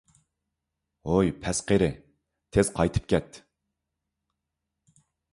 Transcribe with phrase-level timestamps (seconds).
[1.09, 1.89] ھوي، پەس قېرى،
[2.57, 3.37] تېز قايتىپ كەت!